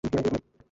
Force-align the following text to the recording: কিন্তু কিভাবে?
কিন্তু 0.03 0.17
কিভাবে? 0.17 0.39